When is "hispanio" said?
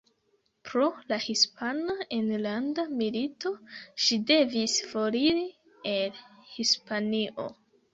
6.59-7.53